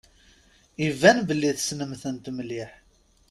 Iban 0.87 1.19
belli 1.27 1.51
tessnemt-t 1.57 2.25
mliḥ. 2.33 2.71